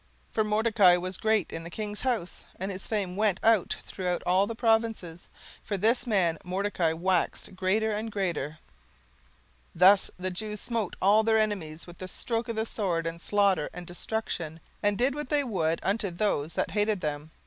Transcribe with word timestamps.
17:009:004 0.29 0.33
For 0.33 0.43
Mordecai 0.45 0.97
was 0.97 1.17
great 1.19 1.51
in 1.53 1.63
the 1.63 1.69
king's 1.69 2.01
house, 2.01 2.45
and 2.59 2.71
his 2.71 2.87
fame 2.87 3.15
went 3.15 3.39
out 3.43 3.75
throughout 3.85 4.23
all 4.25 4.47
the 4.47 4.55
provinces: 4.55 5.29
for 5.61 5.77
this 5.77 6.07
man 6.07 6.39
Mordecai 6.43 6.91
waxed 6.91 7.55
greater 7.55 7.91
and 7.91 8.11
greater. 8.11 8.57
17:009:005 8.57 8.59
Thus 9.75 10.11
the 10.17 10.31
Jews 10.31 10.59
smote 10.59 10.95
all 11.03 11.21
their 11.21 11.37
enemies 11.37 11.85
with 11.85 11.99
the 11.99 12.07
stroke 12.07 12.49
of 12.49 12.55
the 12.55 12.65
sword, 12.65 13.05
and 13.05 13.21
slaughter, 13.21 13.69
and 13.75 13.85
destruction, 13.85 14.59
and 14.81 14.97
did 14.97 15.13
what 15.13 15.29
they 15.29 15.43
would 15.43 15.79
unto 15.83 16.09
those 16.09 16.55
that 16.55 16.71
hated 16.71 17.01
them. 17.01 17.29